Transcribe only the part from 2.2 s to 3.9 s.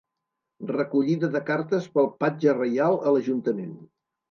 Patge Reial a l'ajuntament.